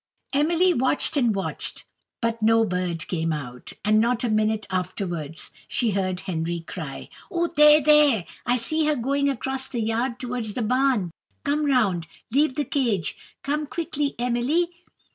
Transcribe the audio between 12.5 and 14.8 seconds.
the cage! come quickly, Emily!"